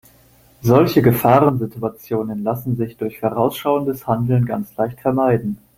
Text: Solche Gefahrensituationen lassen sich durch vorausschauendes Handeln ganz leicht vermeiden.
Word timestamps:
Solche 0.63 1.03
Gefahrensituationen 1.03 2.41
lassen 2.41 2.75
sich 2.75 2.97
durch 2.97 3.19
vorausschauendes 3.19 4.07
Handeln 4.07 4.47
ganz 4.47 4.75
leicht 4.75 4.99
vermeiden. 4.99 5.59